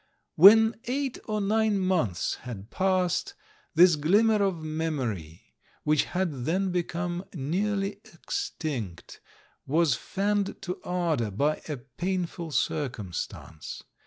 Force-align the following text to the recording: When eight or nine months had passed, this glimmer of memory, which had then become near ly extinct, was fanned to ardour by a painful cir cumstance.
When 0.33 0.77
eight 0.85 1.19
or 1.25 1.39
nine 1.39 1.77
months 1.77 2.33
had 2.41 2.71
passed, 2.71 3.35
this 3.75 3.95
glimmer 3.95 4.41
of 4.41 4.63
memory, 4.63 5.53
which 5.83 6.05
had 6.05 6.45
then 6.45 6.71
become 6.71 7.23
near 7.35 7.75
ly 7.75 7.97
extinct, 8.11 9.21
was 9.67 9.93
fanned 9.93 10.59
to 10.63 10.81
ardour 10.83 11.29
by 11.29 11.61
a 11.69 11.77
painful 11.77 12.49
cir 12.49 12.89
cumstance. 12.89 13.83